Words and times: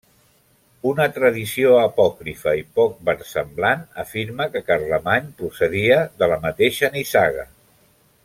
Una 0.91 1.05
tradició 1.17 1.73
apòcrifa 1.81 2.53
i 2.61 2.63
poc 2.79 2.95
versemblant 3.11 3.85
afirma 4.05 4.49
que 4.55 4.63
Carlemany 4.71 5.29
procedia 5.43 5.99
de 6.23 6.31
la 6.33 6.41
mateixa 6.49 6.91
nissaga. 6.99 7.47